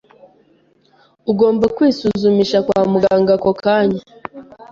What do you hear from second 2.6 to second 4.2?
kwa muganga ako kanya.